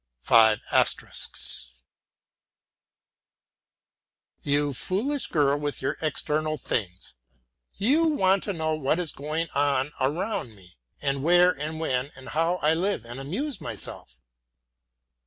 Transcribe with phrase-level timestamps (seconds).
[4.41, 7.13] You foolish girl, with your external things!
[7.75, 12.29] You want to know what is going on around me, and where and when and
[12.29, 14.19] how I live and amuse myself?